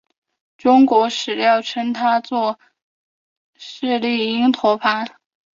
[0.57, 2.59] 中国史料称他作
[3.55, 5.05] 释利因陀盘。